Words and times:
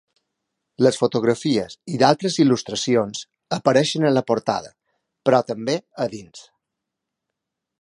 Les 0.85 0.95
fotografies 1.01 1.75
i 1.95 1.99
d'altres 2.03 2.37
il·lustracions 2.43 3.21
apareixien 3.59 4.09
a 4.09 4.13
la 4.19 4.25
portada, 4.31 4.73
però 5.29 5.43
també 5.53 5.77
a 6.07 6.09
dins. 6.15 6.43